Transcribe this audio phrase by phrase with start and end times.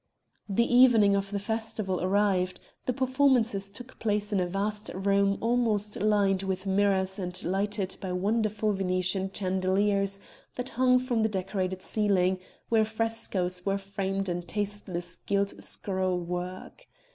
[0.49, 5.95] The evening of the festival arrived; the performances took place in a vast room almost
[6.01, 10.19] lined with mirrors and lighted by wonderful Venetian chandeliers
[10.55, 16.87] that hung from the decorated ceiling where frescoes were framed in tasteless gilt scroll work.